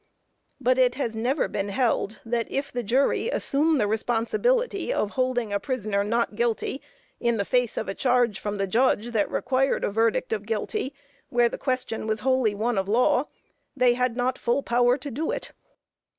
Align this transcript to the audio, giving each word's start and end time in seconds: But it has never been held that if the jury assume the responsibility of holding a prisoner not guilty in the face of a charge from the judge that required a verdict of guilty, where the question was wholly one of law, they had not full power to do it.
But 0.59 0.79
it 0.79 0.95
has 0.95 1.15
never 1.15 1.47
been 1.47 1.69
held 1.69 2.21
that 2.25 2.49
if 2.49 2.71
the 2.71 2.81
jury 2.81 3.29
assume 3.29 3.77
the 3.77 3.85
responsibility 3.85 4.91
of 4.91 5.11
holding 5.11 5.53
a 5.53 5.59
prisoner 5.59 6.03
not 6.03 6.33
guilty 6.33 6.81
in 7.19 7.37
the 7.37 7.45
face 7.45 7.77
of 7.77 7.87
a 7.87 7.93
charge 7.93 8.39
from 8.39 8.55
the 8.55 8.65
judge 8.65 9.11
that 9.11 9.29
required 9.29 9.83
a 9.83 9.91
verdict 9.91 10.33
of 10.33 10.47
guilty, 10.47 10.95
where 11.29 11.49
the 11.49 11.59
question 11.59 12.07
was 12.07 12.21
wholly 12.21 12.55
one 12.55 12.79
of 12.79 12.89
law, 12.89 13.25
they 13.77 13.93
had 13.93 14.17
not 14.17 14.39
full 14.39 14.63
power 14.63 14.97
to 14.97 15.11
do 15.11 15.29
it. 15.29 15.51